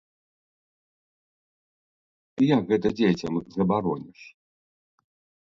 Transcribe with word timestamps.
Як 2.55 2.63
гэта 2.73 2.87
дзецям 3.01 3.33
забароніш? 3.59 4.19